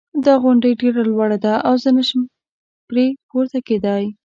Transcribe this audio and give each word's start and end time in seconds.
دا 0.25 0.33
غونډی 0.43 0.71
ډېره 0.81 1.01
لوړه 1.11 1.37
ده 1.45 1.53
او 1.67 1.73
زه 1.83 1.89
نه 1.97 2.03
شم 2.07 2.21
پری 2.87 3.05
پورته 3.29 3.59
کېدای 3.67 4.05